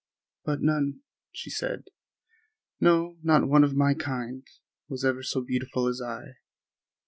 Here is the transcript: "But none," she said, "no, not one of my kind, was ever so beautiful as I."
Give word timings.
"But 0.43 0.63
none," 0.63 1.01
she 1.31 1.51
said, 1.51 1.83
"no, 2.79 3.17
not 3.21 3.47
one 3.47 3.63
of 3.63 3.75
my 3.75 3.93
kind, 3.93 4.41
was 4.89 5.05
ever 5.05 5.21
so 5.21 5.41
beautiful 5.41 5.85
as 5.85 6.01
I." 6.01 6.37